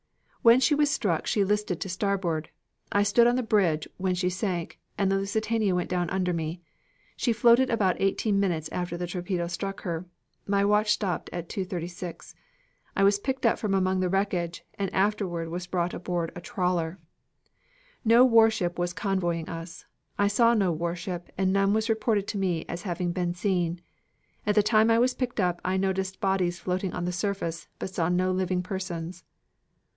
[0.41, 2.49] "When she was struck she listed to starboard.
[2.91, 6.63] I stood on the bridge when she sank, and the Lusitania went down under me.
[7.15, 10.07] She floated about eighteen minutes after the torpedo struck her.
[10.47, 12.33] My watch stopped at 2.36.
[12.95, 16.97] I was picked up from among the wreckage and afterward was brought aboard a trawler.
[18.03, 19.85] "No warship was convoying us.
[20.17, 23.79] I saw no warship, and none was reported to me as having been seen.
[24.47, 27.91] At the time I was picked up I noticed bodies floating on the surface, but
[27.93, 29.23] saw no living persons."